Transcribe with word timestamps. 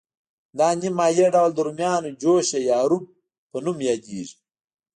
دا 0.57 0.67
نیم 0.79 0.93
مایع 0.99 1.27
ډول 1.35 1.51
د 1.53 1.59
رومیانو 1.67 2.09
جوشه 2.21 2.59
یا 2.69 2.79
روب 2.89 3.03
په 3.49 3.57
نوم 3.65 3.77
یادیږي. 3.89 4.35